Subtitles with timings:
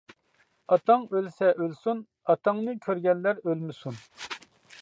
[0.75, 2.01] ئاتاڭ ئۆلسە ئۆلسۇن،
[2.35, 4.05] ئاتاڭنى كۆرگەنلەر ئۆلمىسۇن.